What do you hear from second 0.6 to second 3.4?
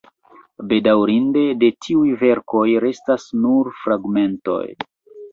Bedaŭrinde, de tiuj verkoj restas